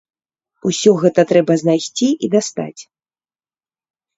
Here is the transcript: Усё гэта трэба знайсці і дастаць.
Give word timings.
Усё 0.69 0.91
гэта 1.03 1.25
трэба 1.31 1.57
знайсці 1.63 2.09
і 2.23 2.27
дастаць. 2.37 2.81